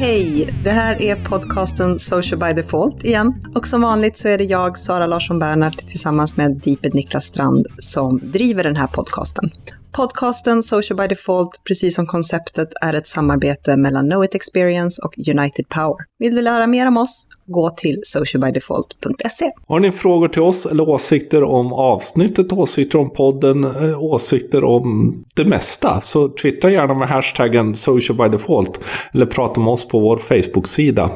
[0.00, 0.54] Hej!
[0.64, 3.44] Det här är podcasten Social by Default igen.
[3.54, 7.66] Och som vanligt så är det jag, Sara Larsson Bernhardt, tillsammans med Deeped Niklas Strand
[7.78, 9.50] som driver den här podcasten.
[9.98, 15.14] Podcasten Social by Default, precis som konceptet, är ett samarbete mellan Know It Experience och
[15.18, 15.96] United Power.
[16.18, 17.26] Vill du lära mer om oss?
[17.46, 19.50] Gå till socialbydefault.se.
[19.66, 25.14] Har ni frågor till oss eller åsikter om avsnittet, åsikter om podden, eh, åsikter om
[25.36, 28.80] det mesta så twittra gärna med hashtaggen socialbydefault
[29.12, 31.10] eller prata med oss på vår Facebook-sida.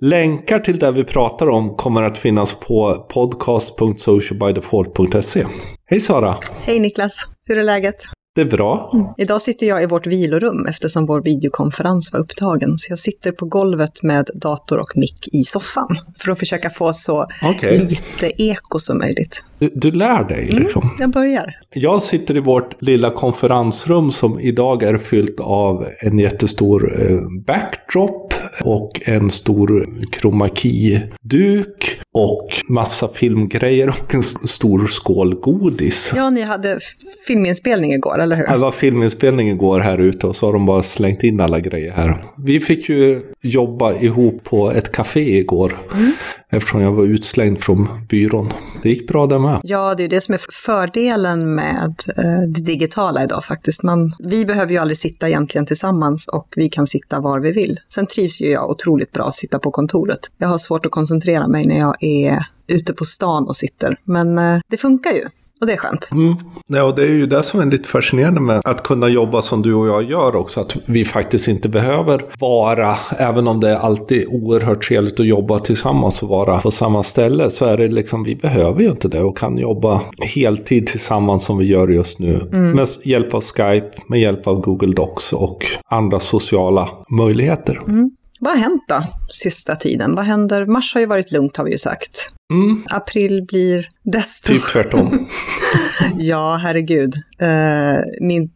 [0.00, 5.46] Länkar till det vi pratar om kommer att finnas på podcast.socialbydefault.se.
[5.86, 6.36] Hej Sara!
[6.60, 7.26] Hej Niklas!
[7.50, 7.96] Hur är läget?
[8.34, 8.90] Det är bra.
[8.94, 9.06] Mm.
[9.18, 12.78] Idag sitter jag i vårt vilorum eftersom vår videokonferens var upptagen.
[12.78, 16.92] Så jag sitter på golvet med dator och mick i soffan för att försöka få
[16.92, 17.78] så okay.
[17.78, 19.44] lite eko som möjligt.
[19.60, 20.82] Du, du lär dig mm, liksom?
[20.82, 21.56] Mm, jag börjar.
[21.74, 28.34] Jag sitter i vårt lilla konferensrum som idag är fyllt av en jättestor eh, backdrop
[28.64, 36.12] och en stor kromaki-duk och massa filmgrejer och en stor skål godis.
[36.16, 36.78] Ja, ni hade
[37.26, 38.46] filminspelning igår, eller hur?
[38.46, 41.92] Det var filminspelning igår här ute och så har de bara slängt in alla grejer
[41.92, 42.24] här.
[42.36, 46.12] Vi fick ju jobba ihop på ett café igår mm
[46.50, 48.52] eftersom jag var utslängd från byrån.
[48.82, 49.60] Det gick bra där med.
[49.62, 53.82] Ja, det är ju det som är fördelen med eh, det digitala idag faktiskt.
[53.82, 57.80] Man, vi behöver ju aldrig sitta egentligen tillsammans och vi kan sitta var vi vill.
[57.88, 60.20] Sen trivs ju jag otroligt bra att sitta på kontoret.
[60.38, 63.96] Jag har svårt att koncentrera mig när jag är ute på stan och sitter.
[64.04, 65.28] Men eh, det funkar ju.
[65.60, 66.10] Och det är skönt.
[66.12, 66.36] Mm.
[66.66, 69.62] Ja, och det är ju det som är lite fascinerande med att kunna jobba som
[69.62, 70.60] du och jag gör också.
[70.60, 75.58] Att vi faktiskt inte behöver vara, även om det är alltid oerhört trevligt att jobba
[75.58, 79.22] tillsammans och vara på samma ställe, så är det liksom, vi behöver ju inte det
[79.22, 82.40] och kan jobba heltid tillsammans som vi gör just nu.
[82.52, 82.72] Mm.
[82.72, 87.82] Med hjälp av Skype, med hjälp av Google Docs och andra sociala möjligheter.
[87.88, 88.10] Mm.
[88.42, 90.14] Vad har hänt då, sista tiden?
[90.14, 90.66] Vad händer?
[90.66, 92.28] Mars har ju varit lugnt har vi ju sagt.
[92.52, 92.82] Mm.
[92.90, 94.52] April blir desto...
[94.52, 95.28] Typ tvärtom.
[96.18, 97.14] ja, herregud.
[97.42, 98.50] Uh, min,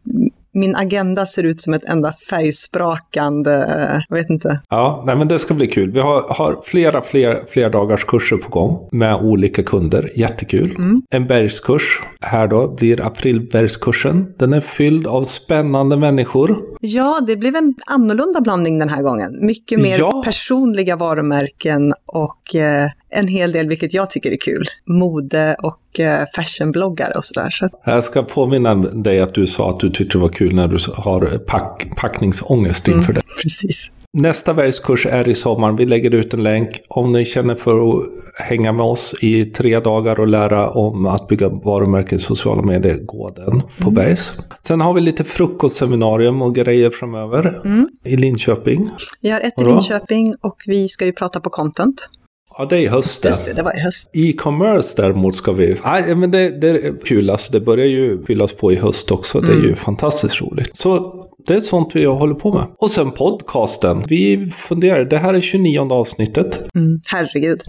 [0.55, 3.51] min agenda ser ut som ett enda färgsprakande,
[4.09, 4.61] jag vet inte.
[4.71, 5.91] Ja, nej men det ska bli kul.
[5.91, 10.11] Vi har, har flera, fler, fler dagars kurser på gång med olika kunder.
[10.15, 10.77] Jättekul.
[10.77, 11.03] Mm.
[11.11, 14.35] En bergskurs här då blir aprilbergskursen.
[14.39, 16.59] Den är fylld av spännande människor.
[16.81, 19.47] Ja, det blev en annorlunda blandning den här gången.
[19.47, 20.23] Mycket mer ja.
[20.25, 26.25] personliga varumärken och eh, en hel del, vilket jag tycker är kul, mode och eh,
[26.37, 27.51] fashionbloggare och sådär.
[27.51, 27.69] Så.
[27.85, 30.79] Jag ska påminna dig att du sa att du tyckte det var kul när du
[30.95, 33.43] har pack, packningsångest inför mm, det.
[33.43, 33.93] Precis.
[34.17, 35.73] Nästa bergskurs är i sommar.
[35.73, 36.81] Vi lägger ut en länk.
[36.89, 38.05] Om ni känner för att
[38.35, 42.99] hänga med oss i tre dagar och lära om att bygga varumärken i sociala medier,
[42.99, 43.95] gå den på mm.
[43.95, 44.33] Bergs.
[44.63, 47.89] Sen har vi lite frukostseminarium och grejer framöver mm.
[48.05, 48.91] i Linköping.
[49.23, 52.09] Vi har ett i Linköping och vi ska ju prata på content.
[52.59, 53.25] Ja, det är i höst.
[53.25, 54.11] Just det, det var i höst.
[54.13, 55.77] E-commerce däremot ska vi...
[55.85, 57.31] Nej, men det, det är kul.
[57.31, 59.41] Alltså, det börjar ju fyllas på i höst också.
[59.41, 59.77] Det är ju mm.
[59.77, 60.77] fantastiskt roligt.
[60.77, 61.15] Så
[61.47, 62.67] det är sånt vi håller på med.
[62.79, 64.05] Och sen podcasten.
[64.09, 66.75] Vi funderar, det här är 29 avsnittet.
[66.75, 67.63] Mm, herregud.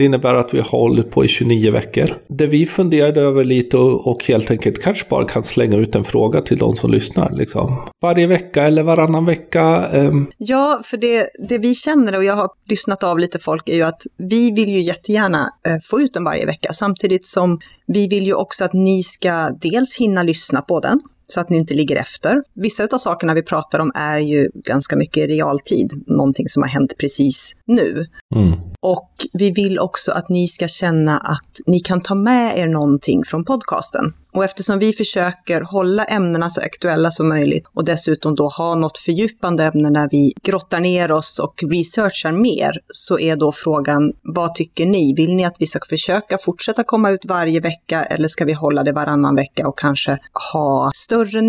[0.00, 2.18] Det innebär att vi har hållit på i 29 veckor.
[2.28, 6.04] Det vi funderade över lite och, och, helt enkelt kanske bara kan slänga ut en
[6.04, 7.30] fråga till de som lyssnar.
[7.32, 7.88] Liksom.
[8.02, 9.88] Varje vecka eller varannan vecka.
[9.92, 10.30] Um...
[10.36, 13.82] Ja, för det, det vi känner och jag har lyssnat av lite folk är ju
[13.82, 18.26] att vi vill ju jättegärna eh, få ut den varje vecka samtidigt som vi vill
[18.26, 21.00] ju också att ni ska dels hinna lyssna på den
[21.32, 22.42] så att ni inte ligger efter.
[22.54, 26.70] Vissa av sakerna vi pratar om är ju ganska mycket i realtid, någonting som har
[26.70, 28.06] hänt precis nu.
[28.34, 28.52] Mm.
[28.80, 33.24] Och vi vill också att ni ska känna att ni kan ta med er någonting
[33.24, 34.12] från podcasten.
[34.32, 38.98] Och eftersom vi försöker hålla ämnena så aktuella som möjligt och dessutom då ha något
[38.98, 44.54] fördjupande ämne när vi grottar ner oss och researchar mer, så är då frågan, vad
[44.54, 45.14] tycker ni?
[45.14, 48.82] Vill ni att vi ska försöka fortsätta komma ut varje vecka eller ska vi hålla
[48.82, 50.18] det varannan vecka och kanske
[50.52, 51.40] ha större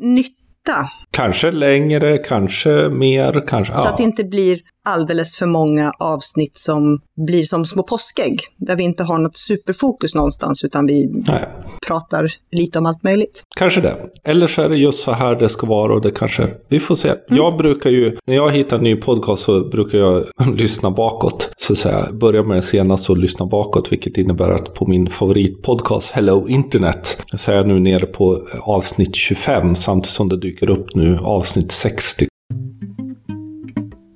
[0.00, 0.90] nytta?
[1.10, 3.74] Kanske längre, kanske mer, kanske...
[3.74, 3.90] Så ja.
[3.90, 8.82] att det inte blir alldeles för många avsnitt som blir som små påskägg, där vi
[8.82, 11.48] inte har något superfokus någonstans, utan vi Nej.
[11.86, 13.42] pratar lite om allt möjligt.
[13.56, 13.96] Kanske det.
[14.24, 16.94] Eller så är det just så här det ska vara och det kanske, vi får
[16.94, 17.08] se.
[17.08, 17.20] Mm.
[17.28, 20.24] Jag brukar ju, när jag hittar en ny podcast så brukar jag
[20.56, 21.50] lyssna bakåt.
[21.56, 25.06] Så att säga, börja med den senaste och lyssna bakåt, vilket innebär att på min
[25.10, 30.70] favoritpodcast Hello Internet så är jag nu nere på avsnitt 25 samtidigt som det dyker
[30.70, 32.28] upp nu avsnitt 60.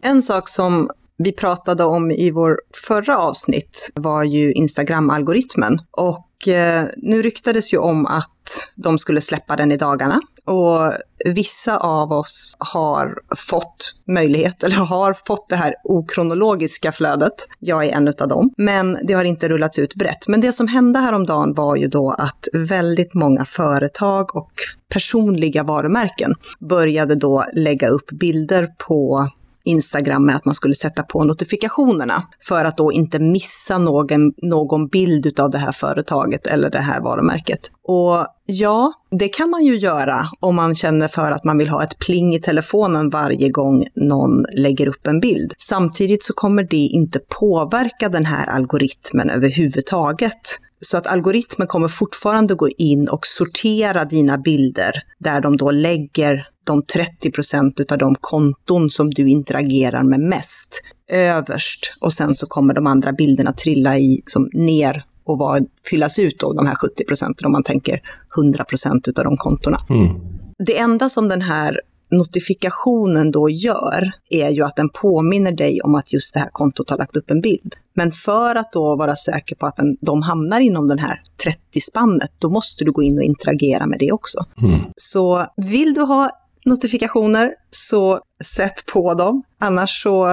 [0.05, 5.79] En sak som vi pratade om i vår förra avsnitt var ju Instagram-algoritmen.
[5.91, 10.21] Och eh, nu ryktades ju om att de skulle släppa den i dagarna.
[10.45, 10.93] Och
[11.25, 17.49] vissa av oss har fått möjlighet, eller har fått det här okronologiska flödet.
[17.59, 18.51] Jag är en av dem.
[18.57, 20.29] Men det har inte rullats ut brett.
[20.29, 24.53] Men det som hände häromdagen var ju då att väldigt många företag och
[24.89, 29.31] personliga varumärken började då lägga upp bilder på
[29.65, 34.89] Instagram med att man skulle sätta på notifikationerna för att då inte missa någon, någon
[34.89, 37.71] bild av det här företaget eller det här varumärket.
[37.85, 41.85] Och ja, det kan man ju göra om man känner för att man vill ha
[41.85, 45.53] ett pling i telefonen varje gång någon lägger upp en bild.
[45.59, 50.59] Samtidigt så kommer det inte påverka den här algoritmen överhuvudtaget.
[50.81, 56.49] Så att algoritmen kommer fortfarande gå in och sortera dina bilder där de då lägger
[56.65, 61.95] de 30 procent av de konton som du interagerar med mest överst.
[62.01, 65.61] Och sen så kommer de andra bilderna trilla i, som ner och var,
[65.91, 68.01] fyllas ut då, de här 70 procenten, om man tänker
[68.37, 69.81] 100 procent av de kontona.
[69.91, 70.21] Mm.
[70.59, 71.81] Det enda som den här
[72.11, 76.91] notifikationen då gör är ju att den påminner dig om att just det här kontot
[76.91, 77.75] har lagt upp en bild.
[77.95, 82.31] Men för att då vara säker på att den, de hamnar inom den här 30-spannet,
[82.39, 84.39] då måste du gå in och interagera med det också.
[84.63, 84.81] Mm.
[84.97, 86.31] Så vill du ha
[86.65, 89.43] notifikationer, så sätt på dem.
[89.59, 90.27] Annars så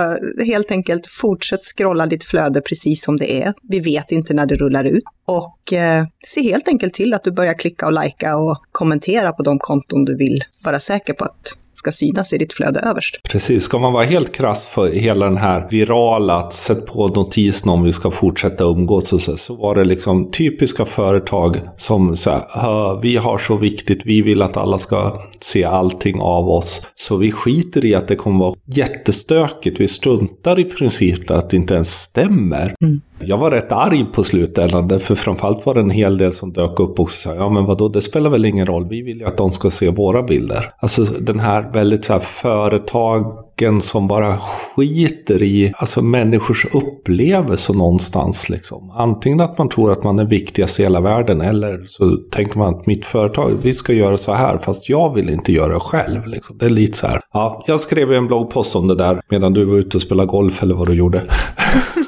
[0.45, 3.53] helt enkelt fortsätt scrolla ditt flöde precis som det är.
[3.61, 5.03] Vi vet inte när det rullar ut.
[5.25, 9.43] Och eh, se helt enkelt till att du börjar klicka och likea och kommentera på
[9.43, 13.19] de konton du vill vara säker på att ska synas i ditt flöde överst.
[13.23, 17.69] Precis, ska man vara helt krass för hela den här virala, att sätta på notisen
[17.69, 22.99] om vi ska fortsätta umgås och så, så var det liksom typiska företag som sa,
[23.01, 26.87] vi har så viktigt, vi vill att alla ska se allting av oss.
[26.95, 31.57] Så vi skiter i att det kommer vara jättestökigt, vi struntar i princip att det
[31.57, 32.75] inte ens stämmer.
[32.83, 33.01] Mm.
[33.21, 36.79] Jag var rätt arg på slutändan, för framförallt var det en hel del som dök
[36.79, 39.37] upp och sa ja men vadå, det spelar väl ingen roll, vi vill ju att
[39.37, 40.71] de ska se våra bilder.
[40.77, 47.73] Alltså den här väldigt så här företag företagen som bara skiter i alltså människors upplevelse
[47.73, 48.91] någonstans liksom.
[48.91, 52.75] Antingen att man tror att man är viktigast i hela världen eller så tänker man
[52.75, 56.27] att mitt företag, vi ska göra så här fast jag vill inte göra det själv.
[56.27, 56.57] Liksom.
[56.57, 57.21] Det är lite så här.
[57.33, 60.63] Ja, jag skrev en bloggpost om det där medan du var ute och spelade golf
[60.63, 61.23] eller vad du gjorde.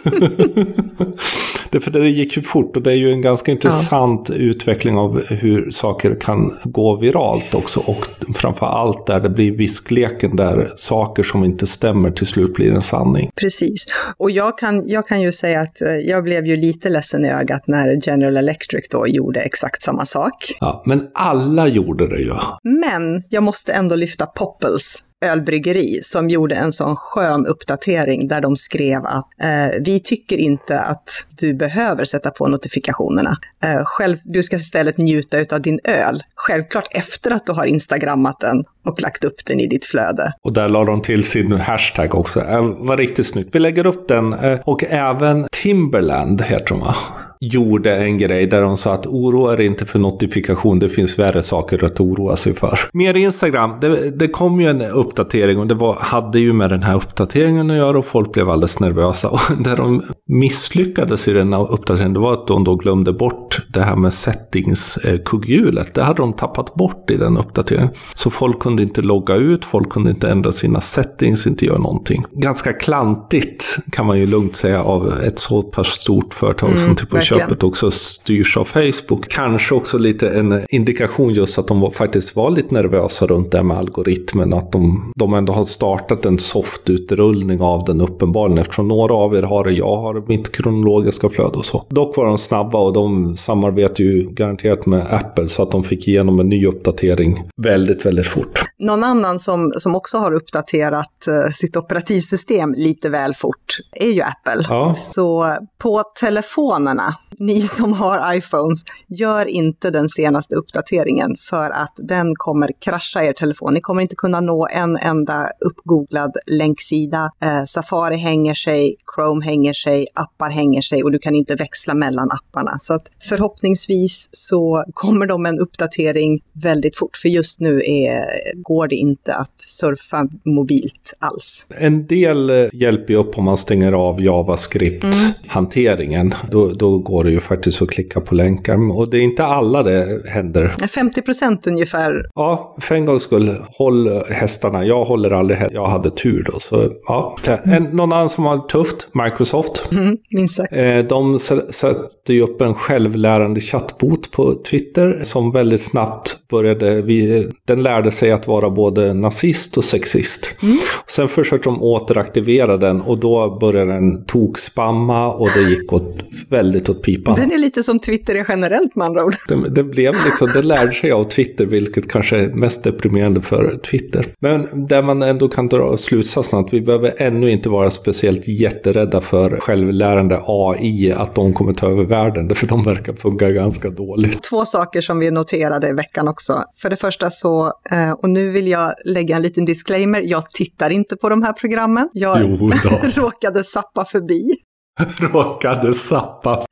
[1.72, 4.36] det, för det gick ju fort och det är ju en ganska intressant ja.
[4.36, 7.80] utveckling av hur saker kan gå viralt också.
[7.80, 12.72] Och framför allt där det blir viskleken där saker som inte stämmer till slut blir
[12.72, 13.32] en sanning.
[13.36, 13.86] Precis.
[14.18, 17.30] Och jag kan, jag kan ju säga att eh, jag blev ju lite ledsen i
[17.30, 20.58] ögat när General Electric då gjorde exakt samma sak.
[20.60, 22.34] Ja, men alla gjorde det ju.
[22.64, 28.56] Men jag måste ändå lyfta Poppels ölbryggeri som gjorde en sån skön uppdatering där de
[28.56, 31.10] skrev att eh, vi tycker inte att
[31.40, 33.38] du behöver sätta på notifikationerna.
[33.64, 38.40] Eh, själv, du ska istället njuta av din öl, självklart efter att du har instagrammat
[38.40, 40.34] den och lagt upp den i ditt flöde.
[40.42, 42.40] Och där la de till sin hashtag också.
[42.40, 43.56] Eh, var riktigt snyggt.
[43.56, 46.96] Vi lägger upp den eh, och även Timberland heter de va?
[47.42, 51.44] Gjorde en grej där de sa att oroa er inte för notifikation, det finns värre
[51.44, 52.80] saker att oroa sig för.
[52.94, 56.84] Mer Instagram, det, det kom ju en uppdatering och det var, hade ju med den
[56.84, 59.30] här uppdateringen att göra och folk blev alldeles nervösa.
[59.32, 63.50] Och där de misslyckades i den här uppdateringen, det var att de då glömde bort
[63.70, 65.93] det här med settings-kugghjulet.
[65.93, 67.89] Det hade de tappat bort i den uppdateringen.
[68.13, 72.25] Så folk kunde inte logga ut, folk kunde inte ändra sina settings, inte göra någonting.
[72.31, 76.96] Ganska klantigt kan man ju lugnt säga av ett så pass stort företag mm, som
[76.96, 79.27] typ köpet också styrs av Facebook.
[79.29, 83.63] Kanske också lite en indikation just att de var, faktiskt var lite nervösa runt det
[83.63, 84.53] med algoritmen.
[84.53, 88.58] Att de, de ändå har startat en soft-utrullning av den uppenbarligen.
[88.58, 91.86] Eftersom några av er har det, jag har mitt kronologiska flöde och så.
[91.89, 96.07] Dock var de snabba och de samarbetar ju garanterat med Apple så att de fick
[96.07, 98.63] igenom en ny uppdatering väldigt, väldigt fort.
[98.79, 104.21] Någon annan som, som också har uppdaterat uh, sitt operativsystem lite väl fort är ju
[104.21, 104.65] Apple.
[104.69, 104.93] Ja.
[104.93, 112.36] Så på telefonerna ni som har iPhones, gör inte den senaste uppdateringen för att den
[112.36, 113.74] kommer krascha er telefon.
[113.74, 117.31] Ni kommer inte kunna nå en enda uppgooglad länksida.
[117.41, 121.93] Eh, Safari hänger sig, Chrome hänger sig, appar hänger sig och du kan inte växla
[121.93, 122.77] mellan apparna.
[122.79, 128.88] Så att förhoppningsvis så kommer de en uppdatering väldigt fort, för just nu är, går
[128.88, 131.68] det inte att surfa mobilt alls.
[131.78, 136.34] En del eh, hjälper ju upp om man stänger av JavaScript-hanteringen.
[136.34, 136.38] Mm.
[136.52, 139.00] Då, då går det ju faktiskt att klicka på länkar.
[139.00, 140.88] Och det är inte alla det händer.
[140.88, 142.30] 50 procent ungefär.
[142.36, 144.86] Ja, för en gångs skull, håll hästarna.
[144.86, 145.76] Jag håller aldrig hästar.
[145.76, 146.60] Jag hade tur då.
[146.60, 147.38] Så, ja.
[147.64, 149.92] En, någon annan som har tufft, Microsoft.
[149.92, 150.74] Mm, minst sagt.
[150.74, 152.76] Eh, de sätter ju upp en
[153.22, 159.13] självlärande chattbot på Twitter som väldigt snabbt började, vi, den lärde sig att vara både
[159.13, 160.51] nazist och sexist.
[160.63, 160.78] Mm.
[161.08, 166.90] Sen försökte de återaktivera den och då började den tokspamma och det gick åt, väldigt
[166.90, 167.36] åt pipan.
[167.36, 169.36] Den är lite som Twitter är generellt med andra ord.
[169.48, 173.78] Den, den, blev liksom, den lärde sig av Twitter, vilket kanske är mest deprimerande för
[173.78, 174.28] Twitter.
[174.40, 179.22] Men där man ändå kan dra slutsatsen att vi behöver ännu inte vara speciellt jätterädda
[179.22, 184.44] för självlärande AI, att de kommer ta över världen, för de verkar funka ganska dåligt.
[184.44, 186.63] Två saker som vi noterade i veckan också.
[186.82, 190.89] För det första så, eh, och nu vill jag lägga en liten disclaimer, jag tittar
[190.89, 192.10] inte på de här programmen.
[192.13, 192.41] Jag
[193.15, 194.56] råkade sappa förbi.
[195.34, 196.65] råkade sappa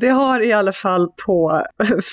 [0.00, 1.62] det har i alla fall på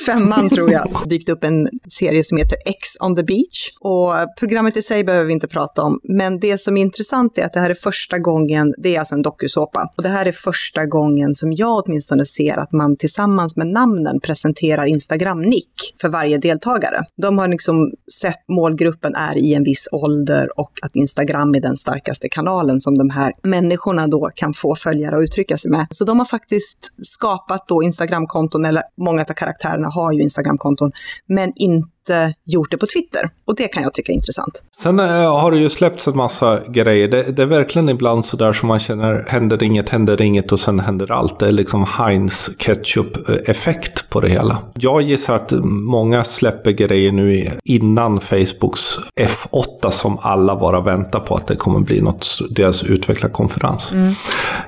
[0.05, 3.69] femman, tror jag, dykt upp en serie som heter X on the beach.
[3.79, 7.45] Och programmet i sig behöver vi inte prata om, men det som är intressant är
[7.45, 10.31] att det här är första gången, det är alltså en dokusåpa, och det här är
[10.31, 16.37] första gången som jag åtminstone ser att man tillsammans med namnen presenterar Instagram-nick för varje
[16.37, 17.05] deltagare.
[17.17, 21.77] De har liksom sett målgruppen är i en viss ålder och att Instagram är den
[21.77, 25.87] starkaste kanalen som de här människorna då kan få följare och uttrycka sig med.
[25.91, 30.91] Så de har faktiskt skapat då Instagramkonton, eller många av karaktärerna har ju Instagramkonton,
[31.27, 33.29] men inte gjort det på Twitter.
[33.45, 34.63] Och det kan jag tycka är intressant.
[34.75, 37.07] Sen äh, har det ju släppts en massa grejer.
[37.07, 40.59] Det, det är verkligen ibland så där som man känner händer inget, händer inget och
[40.59, 41.39] sen händer allt.
[41.39, 44.57] Det är liksom Heinz ketchup-effekt på det hela.
[44.75, 48.81] Jag gissar att många släpper grejer nu innan Facebooks
[49.21, 53.91] F8 som alla bara väntar på att det kommer bli något, deras utvecklarkonferens.
[53.91, 54.13] Mm.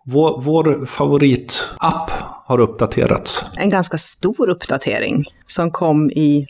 [0.05, 2.11] Vår, vår favoritapp
[2.45, 3.41] har uppdaterats.
[3.57, 6.47] En ganska stor uppdatering som kom i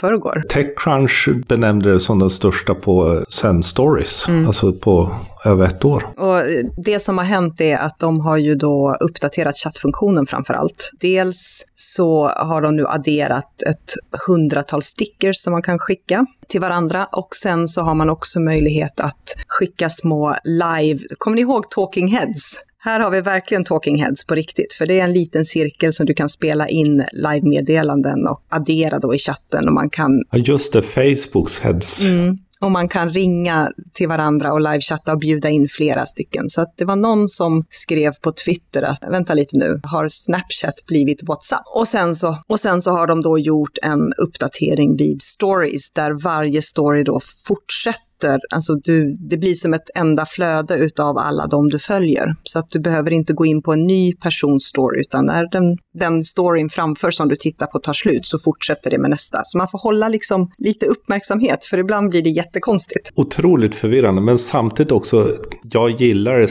[0.00, 0.42] förrgår.
[0.48, 4.46] Techcrunch benämnde det som den största på sen Stories, mm.
[4.46, 5.10] alltså på
[5.44, 6.08] över ett år.
[6.16, 6.42] Och
[6.76, 10.90] det som har hänt är att de har ju då uppdaterat chattfunktionen framför allt.
[11.00, 13.94] Dels så har de nu adderat ett
[14.26, 19.00] hundratal stickers som man kan skicka till varandra och sen så har man också möjlighet
[19.00, 22.65] att skicka små live, kommer ni ihåg Talking Heads?
[22.86, 26.06] Här har vi verkligen talking heads på riktigt, för det är en liten cirkel som
[26.06, 30.24] du kan spela in live-meddelanden och addera då i chatten och man kan...
[30.30, 32.00] Ja, just det, Facebooks heads.
[32.00, 32.38] Mm.
[32.60, 36.48] Och man kan ringa till varandra och livechatta och bjuda in flera stycken.
[36.48, 41.22] Så det var någon som skrev på Twitter att vänta lite nu, har Snapchat blivit
[41.22, 41.62] WhatsApp?
[41.74, 46.12] Och sen så, och sen så har de då gjort en uppdatering vid stories där
[46.12, 51.46] varje story då fortsätter sitter, alltså du, det blir som ett enda flöde utav alla
[51.46, 52.34] de du följer.
[52.42, 55.78] Så att du behöver inte gå in på en ny persons story, utan när den,
[55.94, 59.40] den storyn framför som du tittar på tar slut så fortsätter det med nästa.
[59.44, 63.12] Så man får hålla liksom lite uppmärksamhet, för ibland blir det jättekonstigt.
[63.14, 65.26] Otroligt förvirrande, men samtidigt också,
[65.62, 66.48] jag gillar det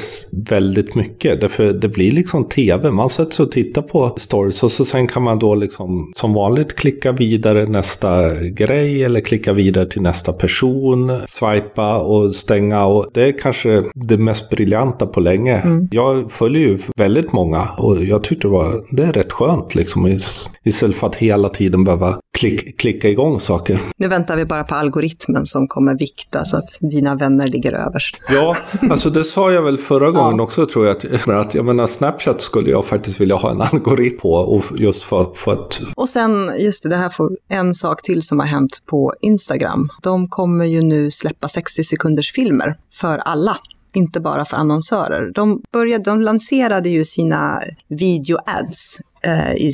[0.50, 2.92] väldigt mycket, därför det blir liksom tv.
[2.92, 6.34] Man sätter sig och tittar på stories och så sen kan man då liksom som
[6.34, 12.86] vanligt klicka vidare nästa grej eller klicka vidare till nästa person, swipe swipa och stänga
[12.86, 15.56] och det är kanske det mest briljanta på länge.
[15.56, 15.88] Mm.
[15.92, 20.20] Jag följer ju väldigt många och jag tyckte det var, det är rätt skönt liksom
[20.64, 23.82] istället för att hela tiden behöva klick, klicka igång saker.
[23.98, 28.22] Nu väntar vi bara på algoritmen som kommer vikta så att dina vänner ligger överst.
[28.30, 28.58] Ja,
[28.90, 30.44] alltså det sa jag väl förra gången ja.
[30.44, 30.96] också tror jag.
[30.96, 35.04] Att, att jag menar Snapchat skulle jag faktiskt vilja ha en algoritm på och just
[35.04, 35.82] för, för att...
[35.96, 39.90] Och sen, just det, det här får en sak till som har hänt på Instagram.
[40.04, 43.58] De kommer ju nu släppa 60 sekunders filmer för alla
[43.96, 45.32] inte bara för annonsörer.
[45.36, 49.72] De, började, de lanserade ju sina video-ads Eh, i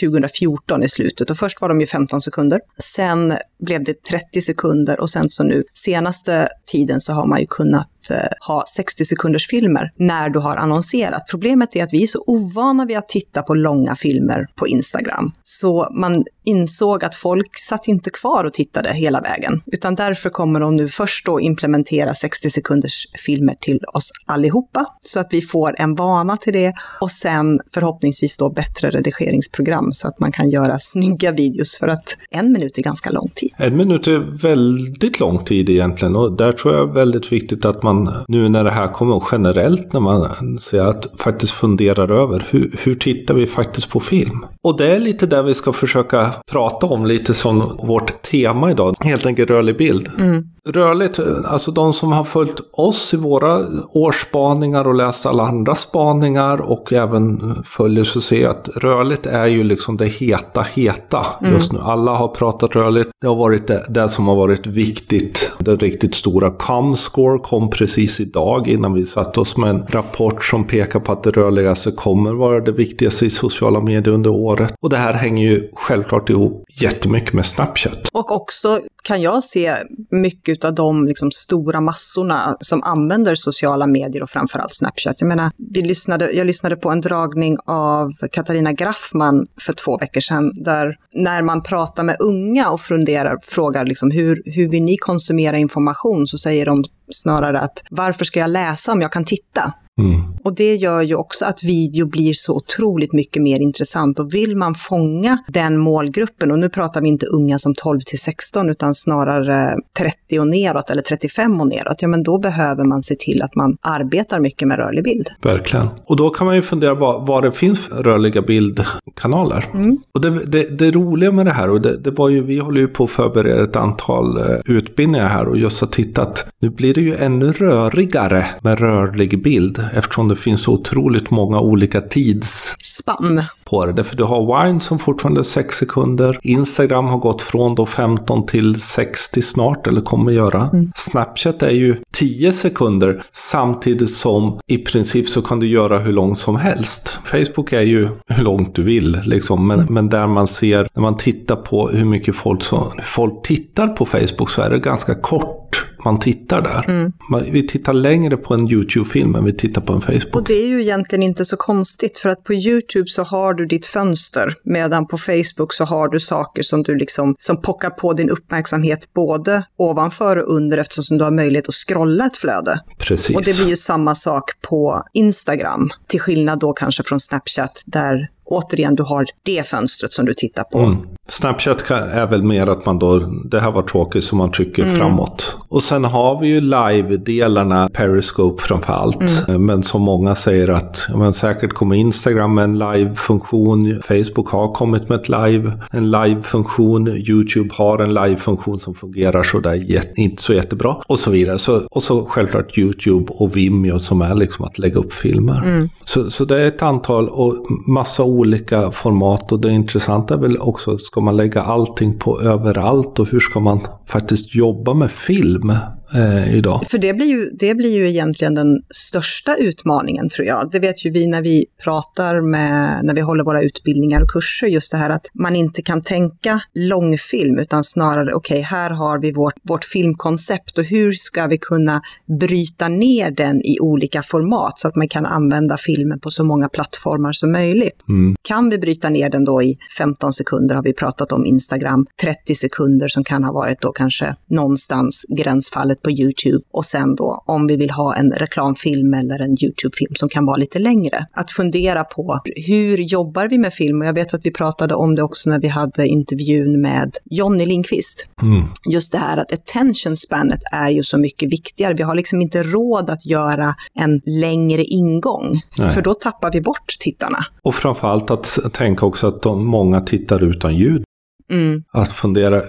[0.00, 2.60] 2014 i slutet och först var de ju 15 sekunder.
[2.78, 7.46] Sen blev det 30 sekunder och sen så nu senaste tiden så har man ju
[7.46, 11.22] kunnat Eh, ha 60 sekunders filmer när du har annonserat.
[11.30, 15.32] Problemet är att vi är så ovana vid att titta på långa filmer på Instagram.
[15.42, 20.60] Så man insåg att folk satt inte kvar och tittade hela vägen, utan därför kommer
[20.60, 25.80] de nu först då implementera 60 sekunders filmer till oss allihopa, så att vi får
[25.80, 30.78] en vana till det och sen förhoppningsvis då bättre redigeringsprogram så att man kan göra
[30.78, 33.50] snygga videos för att en minut är ganska lång tid.
[33.56, 37.82] En minut är väldigt lång tid egentligen och där tror jag är väldigt viktigt att
[37.82, 37.95] man
[38.28, 42.94] nu när det här kommer generellt när man ser att faktiskt funderar över hur, hur
[42.94, 44.46] tittar vi faktiskt på film?
[44.62, 48.94] Och det är lite där vi ska försöka prata om lite som vårt tema idag,
[49.00, 50.10] helt enkelt rörlig bild.
[50.18, 50.44] Mm.
[50.68, 56.70] Rörligt, alltså de som har följt oss i våra årsspaningar och läst alla andra spaningar
[56.70, 61.54] och även följer så ser att rörligt är ju liksom det heta, heta mm.
[61.54, 61.78] just nu.
[61.82, 63.10] Alla har pratat rörligt.
[63.20, 65.50] Det har varit det, det som har varit viktigt.
[65.58, 70.64] Det riktigt stora Comscore kom precis idag innan vi satte oss med en rapport som
[70.64, 74.74] pekar på att det rörligaste kommer vara det viktigaste i sociala medier under året.
[74.80, 78.08] Och det här hänger ju självklart ihop jättemycket med Snapchat.
[78.12, 79.74] Och också kan jag se
[80.10, 85.16] mycket av de liksom stora massorna som använder sociala medier och framförallt Snapchat.
[85.20, 90.20] Jag menar, vi lyssnade, jag lyssnade på en dragning av Katarina Graffman för två veckor
[90.20, 94.96] sedan, där när man pratar med unga och funderar, frågar liksom hur, hur vill ni
[94.96, 99.72] konsumera information, så säger de snarare att varför ska jag läsa om jag kan titta?
[100.00, 100.22] Mm.
[100.44, 104.18] Och det gör ju också att video blir så otroligt mycket mer intressant.
[104.18, 108.18] Och vill man fånga den målgruppen, och nu pratar vi inte unga som 12 till
[108.18, 113.02] 16, utan snarare 30 och neråt eller 35 och neråt, ja men då behöver man
[113.02, 115.28] se till att man arbetar mycket med rörlig bild.
[115.42, 115.88] Verkligen.
[116.06, 119.64] Och då kan man ju fundera vad, vad det finns för rörliga bildkanaler.
[119.74, 119.98] Mm.
[120.12, 122.80] Och det, det, det, roliga med det här, och det, det, var ju, vi håller
[122.80, 126.94] ju på att förbereda ett antal uh, utbildningar här och just har tittat, nu blir
[126.96, 133.44] det ju ännu rörigare med rörlig bild eftersom det finns så otroligt många olika tidsspann
[133.64, 133.92] på det.
[133.92, 136.38] Därför du har Wine som fortfarande är 6 sekunder.
[136.42, 140.70] Instagram har gått från då 15 till 60 snart, eller kommer göra.
[140.72, 140.92] Mm.
[140.94, 146.38] Snapchat är ju 10 sekunder samtidigt som i princip så kan du göra hur långt
[146.38, 147.18] som helst.
[147.24, 149.66] Facebook är ju hur långt du vill, liksom.
[149.66, 149.94] men, mm.
[149.94, 154.06] men där man ser, när man tittar på hur mycket folk, så, folk tittar på
[154.06, 156.84] Facebook så är det ganska kort man tittar där.
[156.88, 157.12] Mm.
[157.52, 160.34] Vi tittar längre på en YouTube-film än vi tittar på en Facebook.
[160.34, 163.66] Och det är ju egentligen inte så konstigt, för att på YouTube så har du
[163.66, 168.12] ditt fönster, medan på Facebook så har du saker som du liksom, som pockar på
[168.12, 172.80] din uppmärksamhet både ovanför och under eftersom du har möjlighet att scrolla ett flöde.
[172.98, 173.36] Precis.
[173.36, 178.28] Och det blir ju samma sak på Instagram, till skillnad då kanske från Snapchat där
[178.46, 180.78] återigen, du har det fönstret som du tittar på.
[180.78, 180.98] Mm.
[181.28, 184.96] Snapchat är väl mer att man då, det här var tråkigt så man trycker mm.
[184.96, 185.56] framåt.
[185.68, 189.48] Och sen har vi ju live-delarna, Periscope framför allt.
[189.48, 189.66] Mm.
[189.66, 195.08] Men som många säger att, men säkert kommer Instagram med en live-funktion, Facebook har kommit
[195.08, 200.96] med ett live, en live-funktion, YouTube har en live-funktion som fungerar sådär inte så jättebra
[201.06, 201.58] och så vidare.
[201.58, 205.62] Så, och så självklart YouTube och Vimeo som är liksom att lägga upp filmer.
[205.64, 205.88] Mm.
[206.04, 210.38] Så, så det är ett antal och massa olika olika format och det intressanta är
[210.38, 215.10] väl också, ska man lägga allting på överallt och hur ska man faktiskt jobba med
[215.10, 215.72] film?
[216.14, 216.86] Eh, idag.
[216.90, 220.70] För det blir, ju, det blir ju egentligen den största utmaningen tror jag.
[220.72, 224.66] Det vet ju vi när vi pratar med, när vi håller våra utbildningar och kurser,
[224.66, 229.18] just det här att man inte kan tänka långfilm utan snarare okej, okay, här har
[229.18, 232.02] vi vårt, vårt filmkoncept och hur ska vi kunna
[232.40, 236.68] bryta ner den i olika format så att man kan använda filmen på så många
[236.68, 238.04] plattformar som möjligt.
[238.08, 238.36] Mm.
[238.42, 242.54] Kan vi bryta ner den då i 15 sekunder har vi pratat om Instagram, 30
[242.54, 247.44] sekunder som kan ha varit då kanske någonstans gränsfallet istället på YouTube och sen då
[247.46, 251.26] om vi vill ha en reklamfilm eller en YouTube-film som kan vara lite längre.
[251.32, 254.00] Att fundera på hur jobbar vi med film?
[254.00, 257.66] Och jag vet att vi pratade om det också när vi hade intervjun med Jonny
[257.66, 258.28] Lindqvist.
[258.42, 258.62] Mm.
[258.88, 261.94] Just det här att attention spanet är ju så mycket viktigare.
[261.94, 265.90] Vi har liksom inte råd att göra en längre ingång, Nej.
[265.90, 267.38] för då tappar vi bort tittarna.
[267.62, 271.05] Och framförallt att tänka också att de, många tittar utan ljud.
[271.50, 271.82] Mm.
[271.92, 272.62] Att fundera,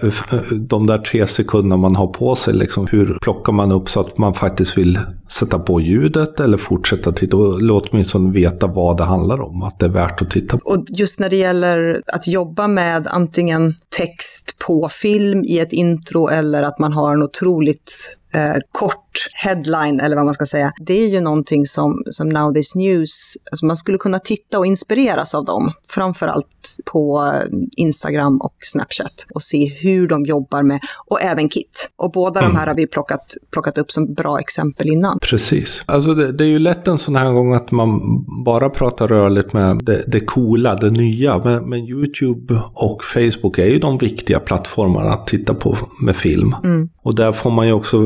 [0.52, 4.18] de där tre sekunderna man har på sig, liksom, hur plockar man upp så att
[4.18, 5.00] man faktiskt vill
[5.32, 7.60] sätta på ljudet eller fortsätta titta och
[7.92, 10.70] åtminstone veta vad det handlar om, att det är värt att titta på.
[10.70, 16.28] Och just när det gäller att jobba med antingen text på film i ett intro
[16.28, 20.74] eller att man har en otroligt eh, kort headline eller vad man ska säga.
[20.80, 24.66] Det är ju någonting som, som Now This News, alltså man skulle kunna titta och
[24.66, 25.72] inspireras av dem.
[25.90, 26.48] Framförallt
[26.86, 27.32] på
[27.78, 31.92] Instagram och Snapchat och se hur de jobbar med, och även Kit.
[31.96, 32.52] Och båda mm.
[32.52, 35.20] de här har vi plockat, plockat upp som bra exempel innan.
[35.20, 35.84] Precis.
[35.86, 38.00] Alltså det, det, är ju lätt en sån här gång att man
[38.46, 41.38] bara pratar rörligt med det, det coola, det nya.
[41.38, 46.56] Men, men, YouTube och Facebook är ju de viktiga plattformarna att titta på med film.
[46.64, 46.90] Mm.
[47.02, 47.98] Och där får man ju också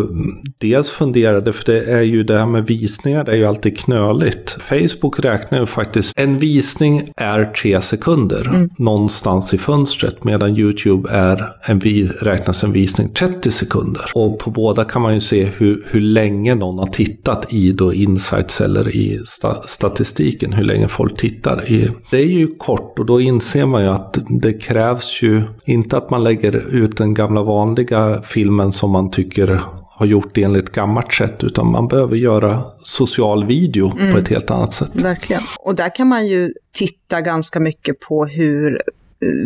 [0.57, 4.57] dels fundera, för det är ju det här med visningar, det är ju alltid knöligt.
[4.59, 8.69] Facebook räknar ju faktiskt, en visning är tre sekunder mm.
[8.77, 11.79] någonstans i fönstret, medan YouTube är en,
[12.21, 14.05] räknas en visning 30 sekunder.
[14.15, 17.93] Och på båda kan man ju se hur, hur länge någon har tittat i då
[17.93, 21.71] insights eller i sta statistiken, hur länge folk tittar.
[21.71, 21.89] I.
[22.11, 26.09] Det är ju kort och då inser man ju att det krävs ju inte att
[26.09, 29.61] man lägger ut den gamla vanliga filmen som man tycker
[30.01, 34.11] har gjort det enligt gammalt sätt, utan man behöver göra social video mm.
[34.11, 34.91] på ett helt annat sätt.
[34.93, 35.41] Verkligen.
[35.59, 38.81] Och där kan man ju titta ganska mycket på hur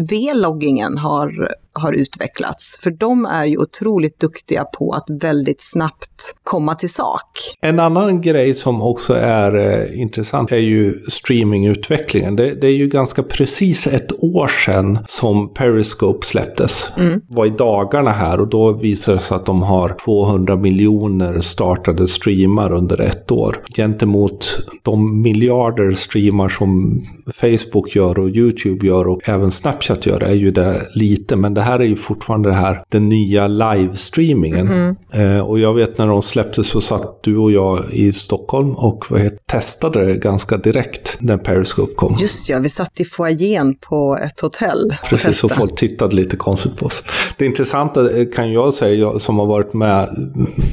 [0.10, 2.80] V-loggingen har har utvecklats.
[2.84, 7.56] För de är ju otroligt duktiga på att väldigt snabbt komma till sak.
[7.62, 12.36] En annan grej som också är eh, intressant är ju streamingutvecklingen.
[12.36, 16.86] Det, det, är ju ganska precis ett år sedan som Periscope släpptes.
[16.98, 17.22] Mm.
[17.28, 22.08] var i dagarna här och då visade det sig att de har 200 miljoner startade
[22.08, 23.64] streamar under ett år.
[23.76, 27.02] Gentemot de miljarder streamar som
[27.34, 31.36] Facebook gör och YouTube gör och även Snapchat gör är ju det lite.
[31.36, 34.68] Men det här är ju fortfarande det här, den nya livestreamingen.
[34.68, 34.96] Mm.
[35.14, 39.06] Eh, och jag vet när de släpptes så satt du och jag i Stockholm och
[39.10, 42.18] vad heter, testade det ganska direkt när Periscope kom.
[42.20, 44.96] Just ja, vi satt i foajén på ett hotell.
[45.10, 47.04] Precis, och folk tittade lite konstigt på oss.
[47.38, 50.10] Det intressanta eh, kan jag säga, jag som har varit med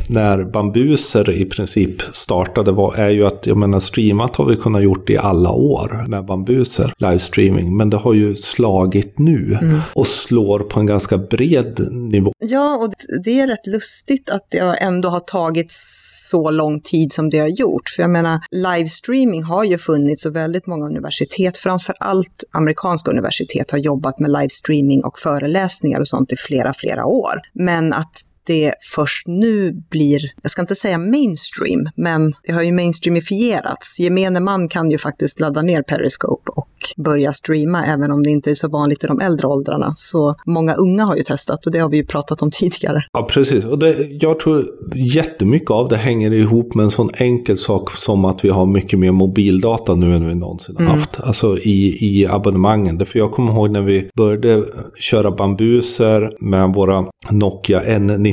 [0.08, 4.82] när Bambuser i princip startade, var, är ju att jag menar streamat har vi kunnat
[4.82, 7.76] gjort i alla år med Bambuser, livestreaming.
[7.76, 9.80] Men det har ju slagit nu mm.
[9.94, 12.32] och slår på en ganska bred nivå.
[12.38, 15.72] Ja, och det är rätt lustigt att det ändå har tagit
[16.30, 17.88] så lång tid som det har gjort.
[17.96, 23.70] För jag menar, livestreaming har ju funnits och väldigt många universitet, framför allt amerikanska universitet,
[23.70, 27.40] har jobbat med livestreaming och föreläsningar och sånt i flera, flera år.
[27.52, 32.72] Men att det först nu blir, jag ska inte säga mainstream, men det har ju
[32.72, 34.00] mainstreamifierats.
[34.00, 38.50] Gemene man kan ju faktiskt ladda ner Periscope och börja streama, även om det inte
[38.50, 39.92] är så vanligt i de äldre åldrarna.
[39.96, 43.04] Så många unga har ju testat och det har vi ju pratat om tidigare.
[43.12, 43.64] Ja, precis.
[43.64, 48.24] Och det, jag tror jättemycket av det hänger ihop med en sån enkel sak som
[48.24, 50.98] att vi har mycket mer mobildata nu än vi någonsin har mm.
[50.98, 51.20] haft.
[51.20, 53.06] Alltså i, i abonnemangen.
[53.06, 54.64] För jag kommer ihåg när vi började
[55.00, 57.80] köra bambuser med våra Nokia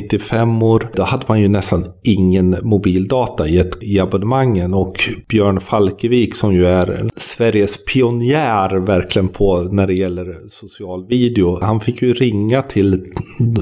[0.00, 4.74] 95-or, Då hade man ju nästan ingen mobildata i, ett, i abonnemangen.
[4.74, 7.08] Och Björn Falkevik som ju är
[7.40, 11.58] Sveriges pionjär verkligen på när det gäller social video.
[11.62, 13.06] Han fick ju ringa till,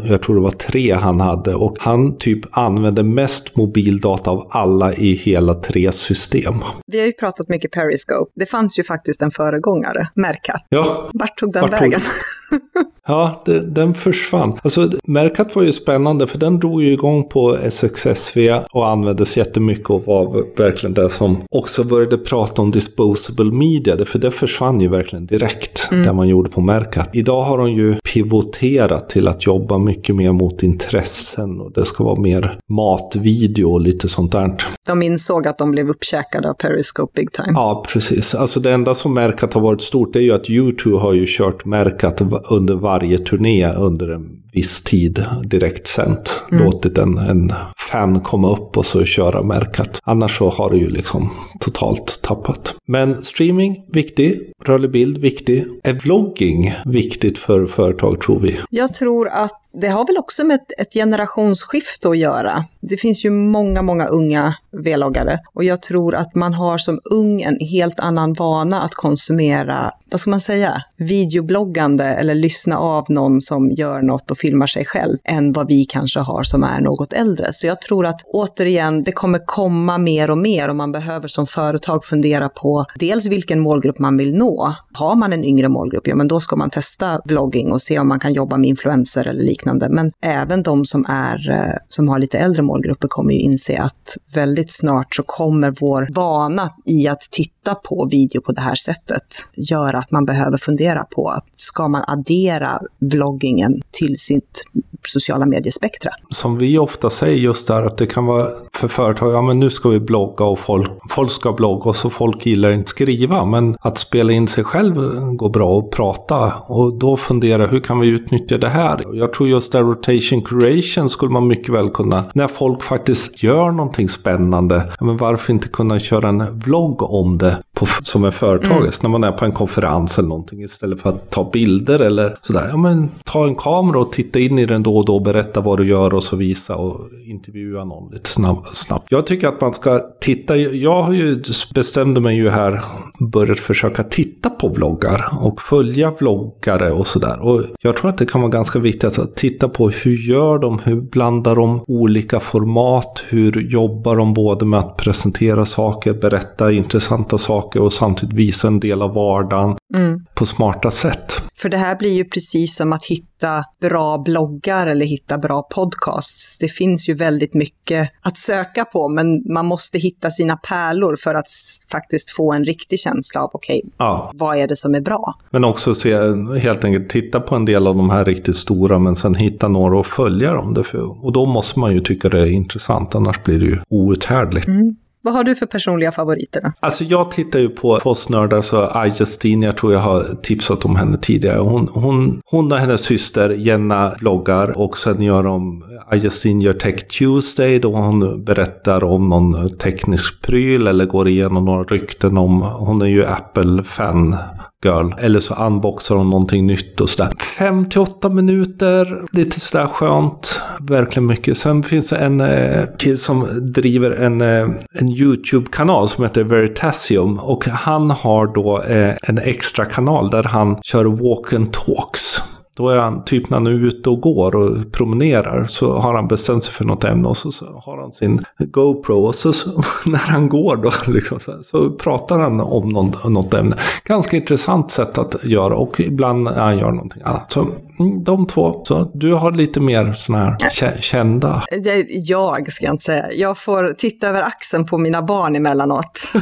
[0.08, 1.54] jag tror det var tre han hade.
[1.54, 6.54] Och han typ använde mest mobildata av alla i hela tre system.
[6.86, 8.32] Vi har ju pratat mycket Periscope.
[8.34, 10.66] Det fanns ju faktiskt en föregångare, Mercat.
[10.68, 11.10] Ja.
[11.12, 12.00] Vart tog den Vart vägen?
[12.00, 12.60] Tog...
[13.06, 14.58] ja, det, den försvann.
[14.62, 19.90] Alltså, Mercat var ju spännande för den drog ju igång på SXSV och användes jättemycket
[19.90, 23.67] och var verkligen det som också började prata om disposable media.
[24.06, 26.04] För det försvann ju verkligen direkt, mm.
[26.04, 27.10] det man gjorde på Mercat.
[27.12, 32.04] Idag har de ju pivoterat till att jobba mycket mer mot intressen och det ska
[32.04, 34.56] vara mer matvideo och lite sånt där.
[34.86, 37.52] De insåg att de blev uppkäkade av Periscope big time.
[37.54, 38.34] Ja, precis.
[38.34, 41.64] Alltså det enda som Mercat har varit stort är ju att YouTube har ju kört
[41.64, 46.44] Mercat under varje turné under en viss tid direkt sänt.
[46.52, 46.64] Mm.
[46.64, 50.00] Låtit en, en fan komma upp och så köra märkat.
[50.02, 52.74] Annars så har det ju liksom totalt tappat.
[52.86, 53.57] Men streaming,
[53.92, 54.52] viktig.
[54.64, 55.64] Rörlig bild, viktig.
[55.82, 58.58] Är vlogging viktigt för företag tror vi?
[58.70, 62.64] Jag tror att det har väl också med ett, ett generationsskifte att göra.
[62.80, 67.42] Det finns ju många, många unga vloggare och jag tror att man har som ung
[67.42, 73.40] en helt annan vana att konsumera, vad ska man säga, videobloggande eller lyssna av någon
[73.40, 77.12] som gör något och filmar sig själv än vad vi kanske har som är något
[77.12, 77.52] äldre.
[77.52, 81.46] Så jag tror att återigen, det kommer komma mer och mer och man behöver som
[81.46, 84.74] företag fundera på dels vilken målgrupp man vill nå.
[84.92, 88.08] Har man en yngre målgrupp, ja men då ska man testa vlogging och se om
[88.08, 89.88] man kan jobba med influenser eller liknande liknande.
[89.88, 94.16] Men även de som, är, eh, som har lite äldre målgrupper kommer ju inse att
[94.34, 99.24] väldigt snart så kommer vår vana i att titta på video på det här sättet
[99.54, 104.64] göra att man behöver fundera på att ska man addera vloggingen till sitt
[105.08, 106.10] sociala mediespektra?
[106.30, 109.70] Som vi ofta säger just där att det kan vara för företag, ja men nu
[109.70, 113.44] ska vi blogga och folk, folk ska blogga och så folk gillar inte skriva.
[113.44, 114.94] Men att spela in sig själv
[115.36, 119.04] går bra och prata och då fundera hur kan vi utnyttja det här?
[119.12, 123.70] Jag tror just där rotation creation skulle man mycket väl kunna, när folk faktiskt gör
[123.70, 127.62] någonting spännande, men varför inte kunna köra en vlogg om det?
[127.78, 128.78] På, som en företagare.
[128.78, 128.92] mm.
[129.02, 132.68] när man är på en konferens eller någonting istället för att ta bilder eller sådär.
[132.70, 135.78] Ja men ta en kamera och titta in i den då och då berätta vad
[135.78, 139.06] du gör och så visa och intervjua någon lite snabbt.
[139.10, 141.42] Jag tycker att man ska titta, jag har ju
[141.74, 142.82] bestämde mig ju här,
[143.18, 147.46] börjat försöka titta på vloggar och följa vloggare och sådär.
[147.46, 150.78] Och jag tror att det kan vara ganska viktigt att titta på hur gör de,
[150.78, 157.38] hur blandar de olika format, hur jobbar de både med att presentera saker, berätta intressanta
[157.38, 160.24] saker och samtidigt visa en del av vardagen mm.
[160.34, 161.42] på smarta sätt.
[161.58, 166.58] För det här blir ju precis som att hitta bra bloggar eller hitta bra podcasts.
[166.58, 171.34] Det finns ju väldigt mycket att söka på, men man måste hitta sina pärlor för
[171.34, 171.46] att
[171.92, 174.32] faktiskt få en riktig känsla av, okej, okay, ja.
[174.34, 175.34] vad är det som är bra?
[175.50, 176.14] Men också se,
[176.62, 179.98] helt enkelt titta på en del av de här riktigt stora, men sen hitta några
[179.98, 180.84] och följa dem.
[181.22, 184.68] Och då måste man ju tycka det är intressant, annars blir det ju outhärdligt.
[184.68, 184.96] Mm.
[185.22, 186.72] Vad har du för personliga favoriter?
[186.80, 191.18] Alltså jag tittar ju på Postnördar så Justine, jag tror jag har tipsat om henne
[191.18, 191.58] tidigare.
[191.58, 197.08] Hon, hon, hon och hennes syster Jenna vloggar och sen gör de Justine gör Tech
[197.08, 203.02] Tuesday då hon berättar om någon teknisk pryl eller går igenom några rykten om, hon
[203.02, 204.36] är ju Apple-fan
[204.84, 205.12] Girl.
[205.18, 207.32] Eller så unboxar hon någonting nytt och sådär.
[207.58, 210.60] Fem till åtta minuter, lite sådär skönt.
[210.80, 211.58] Verkligen mycket.
[211.58, 214.68] Sen finns det en eh, kille som driver en, eh,
[215.00, 217.38] en YouTube-kanal som heter Veritasium.
[217.38, 222.40] Och han har då eh, en extra kanal där han kör walk and talks.
[222.78, 226.28] Då är han, typ när han är ute och går och promenerar, så har han
[226.28, 229.26] bestämt sig för något ämne och så, så har han sin GoPro.
[229.26, 233.54] Och så, så när han går då, liksom, så, så, pratar han om något, något
[233.54, 233.76] ämne.
[234.04, 237.50] Ganska intressant sätt att göra och ibland när han gör någonting annat.
[237.50, 237.66] Så
[238.00, 238.82] Mm, de två.
[238.84, 241.64] Så du har lite mer sådana här kända.
[242.10, 243.32] Jag ska jag inte säga.
[243.32, 246.32] Jag får titta över axeln på mina barn emellanåt.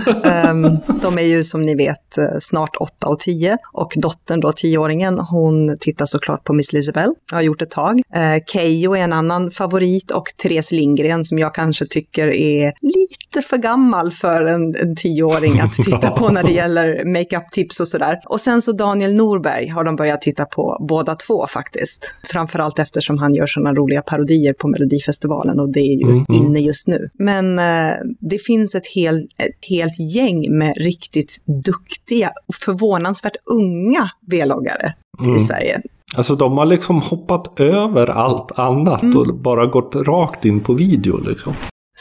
[0.50, 4.52] um, de är ju som ni vet eh, snart 8 och 10 och dottern då,
[4.52, 7.14] tioåringen, hon tittar såklart på Miss Lisabelle.
[7.30, 7.94] Jag har gjort ett tag.
[7.94, 13.48] Uh, Keyyo är en annan favorit och Therese Lindgren som jag kanske tycker är lite
[13.48, 18.20] för gammal för en, en tioåring att titta på när det gäller makeup-tips och sådär.
[18.24, 22.14] Och sen så Daniel Norberg har de börjat titta på båda två faktiskt.
[22.24, 26.42] Framförallt eftersom han gör sådana roliga parodier på Melodifestivalen och det är ju mm, mm.
[26.42, 27.10] inne just nu.
[27.14, 34.10] Men eh, det finns ett, hel, ett helt gäng med riktigt duktiga och förvånansvärt unga
[34.30, 35.36] V-loggare mm.
[35.36, 35.82] i Sverige.
[36.16, 39.16] Alltså de har liksom hoppat över allt annat mm.
[39.16, 41.52] och bara gått rakt in på video liksom.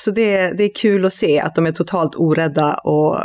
[0.06, 3.20] Så det, det är kul att se att de är totalt orädda och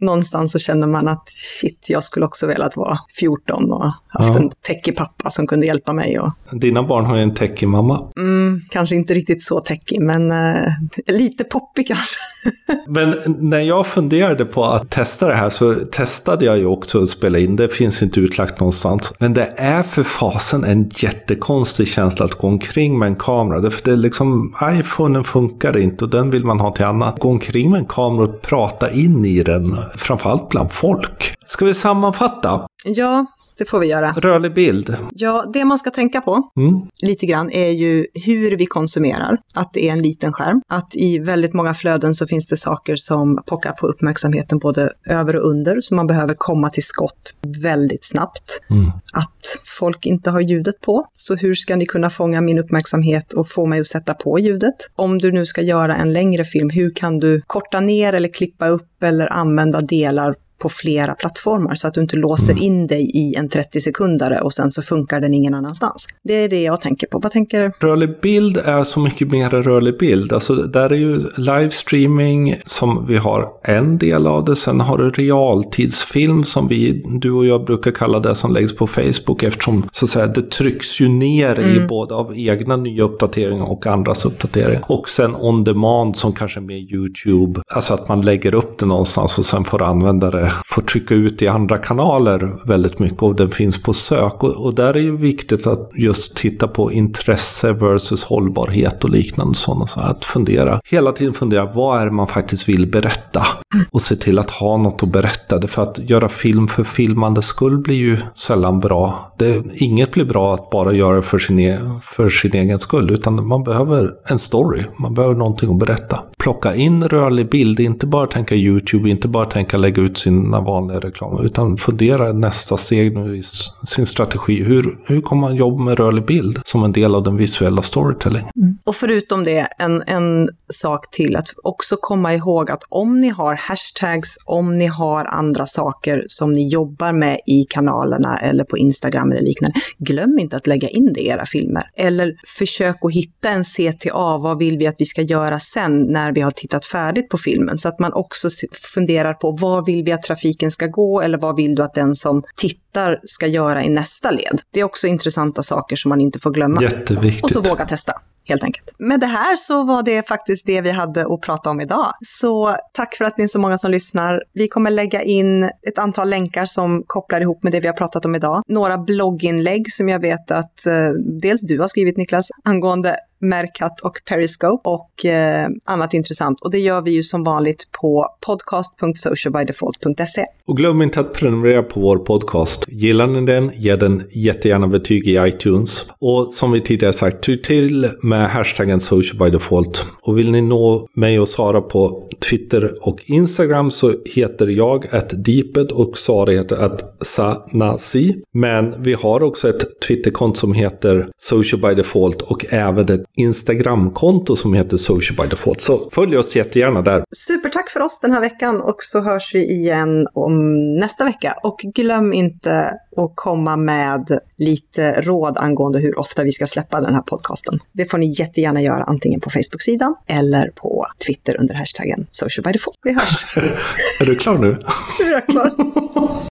[0.00, 4.36] någonstans så känner man att shit, jag skulle också velat vara 14 och haft ja.
[4.36, 6.18] en techig pappa som kunde hjälpa mig.
[6.18, 6.32] Och...
[6.52, 8.12] Dina barn har ju en techig mamma.
[8.16, 10.66] Mm, kanske inte riktigt så techig, men uh,
[11.06, 12.16] lite poppig kanske.
[12.88, 17.10] men när jag funderade på att testa det här så testade jag ju också att
[17.10, 17.56] spela in.
[17.56, 19.12] Det finns inte utlagt någonstans.
[19.18, 23.60] Men det är för fasen en jättekonstig känsla att gå omkring med en kamera.
[23.60, 27.18] Det är liksom, iPhonen funkar inte och den vill man ha till annat.
[27.18, 31.34] Gå omkring med en kamera och prata in i den, framförallt bland folk.
[31.46, 32.66] Ska vi sammanfatta?
[32.84, 33.26] Ja,
[33.60, 34.08] det får vi göra.
[34.08, 34.96] Rörlig bild.
[35.12, 36.80] Ja, det man ska tänka på mm.
[37.02, 39.38] lite grann är ju hur vi konsumerar.
[39.54, 40.62] Att det är en liten skärm.
[40.68, 45.36] Att i väldigt många flöden så finns det saker som pockar på uppmärksamheten både över
[45.36, 48.60] och under, så man behöver komma till skott väldigt snabbt.
[48.70, 48.84] Mm.
[49.12, 51.06] Att folk inte har ljudet på.
[51.12, 54.76] Så hur ska ni kunna fånga min uppmärksamhet och få mig att sätta på ljudet?
[54.96, 58.68] Om du nu ska göra en längre film, hur kan du korta ner eller klippa
[58.68, 62.64] upp eller använda delar på flera plattformar så att du inte låser mm.
[62.64, 66.06] in dig i en 30 sekundare och sen så funkar den ingen annanstans.
[66.24, 67.18] Det är det jag tänker på.
[67.18, 67.86] Vad tänker du?
[67.86, 70.32] Rörlig bild är så mycket mer rörlig bild.
[70.32, 74.56] Alltså där är ju livestreaming som vi har en del av det.
[74.56, 78.86] Sen har du realtidsfilm som vi, du och jag brukar kalla det som läggs på
[78.86, 81.76] Facebook eftersom så att säga det trycks ju ner mm.
[81.76, 84.84] i både av egna nya uppdateringar och andras uppdateringar.
[84.88, 87.60] Och sen on demand som kanske är med YouTube.
[87.68, 91.48] Alltså att man lägger upp det någonstans och sen får användare får trycka ut i
[91.48, 94.42] andra kanaler väldigt mycket och den finns på sök.
[94.42, 99.54] Och, och där är ju viktigt att just titta på intresse versus hållbarhet och liknande
[99.54, 99.86] sådana.
[99.86, 103.46] Så att fundera, hela tiden fundera, vad är det man faktiskt vill berätta?
[103.90, 105.68] Och se till att ha något att berätta.
[105.68, 109.34] För att göra film för filmandets skull blir ju sällan bra.
[109.38, 113.10] Det, inget blir bra att bara göra det för sin, e för sin egen skull,
[113.10, 114.82] utan man behöver en story.
[114.96, 116.18] Man behöver någonting att berätta.
[116.38, 121.00] Plocka in rörlig bild, inte bara tänka YouTube, inte bara tänka lägga ut sina vanliga
[121.00, 123.42] reklam, utan fundera nästa steg nu i
[123.86, 124.62] sin strategi.
[124.64, 128.42] Hur, hur kommer man jobba med rörlig bild som en del av den visuella storytelling?
[128.56, 128.78] Mm.
[128.84, 133.54] Och förutom det, en, en sak till, att också komma ihåg att om ni har
[133.54, 139.32] hashtags, om ni har andra saker som ni jobbar med i kanalerna eller på Instagram
[139.32, 141.82] eller liknande, glöm inte att lägga in det i era filmer.
[141.96, 146.32] Eller försök att hitta en CTA, vad vill vi att vi ska göra sen när
[146.32, 147.78] vi har tittat färdigt på filmen?
[147.78, 148.48] Så att man också
[148.94, 152.16] funderar på vad vill vi att trafiken ska gå eller vad vill du att den
[152.16, 154.60] som tittar ska göra i nästa led?
[154.70, 156.82] Det är också intressanta saker som man inte får glömma.
[156.82, 157.44] Jätteviktigt.
[157.44, 158.12] Och så våga testa
[158.50, 158.90] helt enkelt.
[158.98, 162.12] Med det här så var det faktiskt det vi hade att prata om idag.
[162.26, 164.42] Så tack för att ni är så många som lyssnar.
[164.52, 168.24] Vi kommer lägga in ett antal länkar som kopplar ihop med det vi har pratat
[168.24, 168.62] om idag.
[168.66, 171.08] Några blogginlägg som jag vet att eh,
[171.40, 176.60] dels du har skrivit Niklas angående Mercat och Periscope och eh, annat intressant.
[176.60, 180.44] Och det gör vi ju som vanligt på podcast.socialbydefault.se.
[180.66, 182.84] Och glöm inte att prenumerera på vår podcast.
[182.88, 186.10] Gillar ni den, ge den jättegärna betyg i iTunes.
[186.18, 190.06] Och som vi tidigare sagt, ty till med hashtaggen socialbydefault.
[190.22, 195.44] Och vill ni nå mig och Sara på Twitter och Instagram så heter jag att
[195.44, 198.36] Deeped och Sara heter att Sanasi.
[198.54, 204.56] Men vi har också ett Twitterkonto som heter Social by Default och även ett Instagramkonto
[204.56, 205.80] som heter Social by Default.
[205.80, 207.24] Så följ oss jättegärna där.
[207.36, 211.54] Supertack för oss den här veckan och så hörs vi igen om nästa vecka.
[211.62, 217.14] Och glöm inte att komma med lite råd angående hur ofta vi ska släppa den
[217.14, 217.78] här podcasten.
[217.92, 222.72] Det får ni jättegärna göra antingen på Facebook-sidan eller på Twitter under hashtaggen Social by
[222.72, 222.98] Default.
[223.02, 223.56] Vi hörs!
[224.20, 224.78] är du klar nu?
[225.18, 226.46] Jag är klar.